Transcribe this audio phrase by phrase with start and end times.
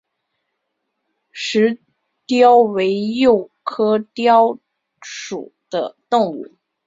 [1.31, 1.79] 石
[2.25, 4.57] 貂为鼬科貂
[5.03, 6.55] 属的动物。